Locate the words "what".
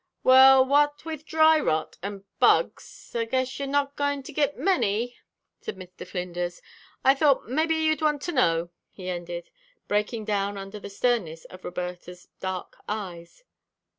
0.65-1.05